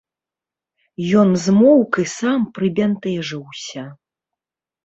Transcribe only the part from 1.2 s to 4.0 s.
Ён змоўк і сам прыбянтэжыўся.